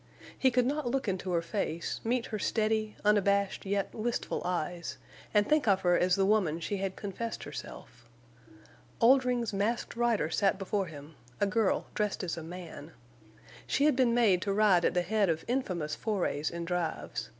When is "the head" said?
14.95-15.29